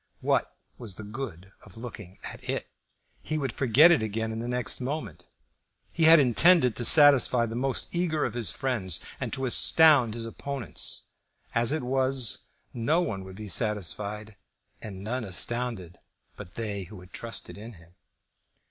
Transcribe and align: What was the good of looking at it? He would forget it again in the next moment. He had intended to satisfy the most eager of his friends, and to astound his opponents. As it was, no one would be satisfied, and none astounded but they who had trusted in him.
What 0.21 0.57
was 0.79 0.95
the 0.95 1.03
good 1.03 1.51
of 1.63 1.77
looking 1.77 2.17
at 2.23 2.49
it? 2.49 2.67
He 3.21 3.37
would 3.37 3.51
forget 3.51 3.91
it 3.91 4.01
again 4.01 4.31
in 4.31 4.39
the 4.39 4.47
next 4.47 4.81
moment. 4.81 5.25
He 5.91 6.05
had 6.05 6.19
intended 6.19 6.75
to 6.75 6.85
satisfy 6.85 7.45
the 7.45 7.53
most 7.55 7.93
eager 7.95 8.25
of 8.25 8.33
his 8.33 8.49
friends, 8.49 8.99
and 9.19 9.31
to 9.33 9.45
astound 9.45 10.15
his 10.15 10.25
opponents. 10.25 11.09
As 11.53 11.71
it 11.71 11.83
was, 11.83 12.47
no 12.73 12.99
one 12.99 13.23
would 13.25 13.35
be 13.35 13.47
satisfied, 13.47 14.37
and 14.81 15.03
none 15.03 15.23
astounded 15.23 15.99
but 16.35 16.55
they 16.55 16.85
who 16.85 16.99
had 17.01 17.13
trusted 17.13 17.55
in 17.55 17.73
him. 17.73 17.93